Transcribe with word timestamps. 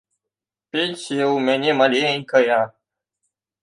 Пенсія 0.75 1.25
ў 1.35 1.37
мяне 1.51 1.71
маленькая. 1.85 2.61